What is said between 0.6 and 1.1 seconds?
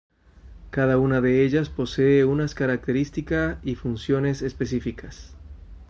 Cada